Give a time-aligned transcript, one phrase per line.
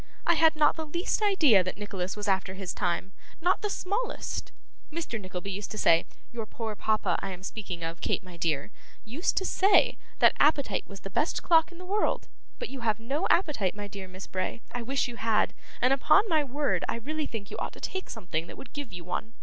[0.25, 4.51] I had not the least idea that Nicholas was after his time, not the smallest.
[4.91, 5.21] Mr.
[5.21, 8.71] Nickleby used to say your poor papa, I am speaking of, Kate my dear
[9.05, 12.99] used to say, that appetite was the best clock in the world, but you have
[12.99, 16.95] no appetite, my dear Miss Bray, I wish you had, and upon my word I
[16.95, 19.35] really think you ought to take something that would give you one.